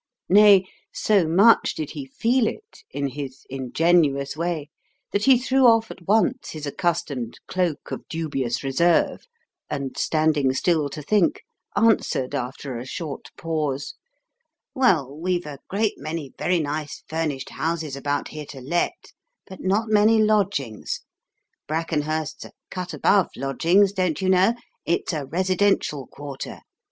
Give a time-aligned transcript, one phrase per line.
[0.29, 4.71] Nay, so much did he feel it in his ingenuous way
[5.11, 9.27] that he threw off at once his accustomed cloak of dubious reserve,
[9.69, 11.43] and, standing still to think,
[11.75, 13.93] answered after a short pause,
[14.73, 19.13] "Well, we've a great many very nice furnished houses about here to let,
[19.45, 21.01] but not many lodgings.
[21.67, 26.61] Brackenhurst's a cut above lodgings, don't you know; it's a residential quarter.